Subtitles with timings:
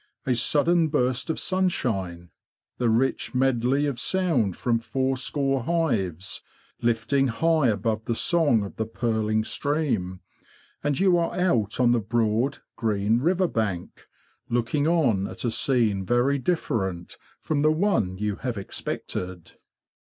[0.25, 2.31] A sudden burst of sunshine;
[2.79, 6.41] the rich medley of sound from fourscore hives
[6.81, 10.21] lifting high above the song of the purling stream;
[10.83, 14.07] and you are out on the broad, green river bank,
[14.49, 19.51] looking on at a scene very different from the one you have expected.